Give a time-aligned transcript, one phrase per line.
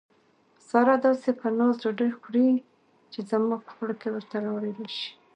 [0.69, 2.49] ساره داسې په ناز ډوډۍ خوري،
[3.11, 5.07] چې زما په خوله کې ورته لاړې راشي.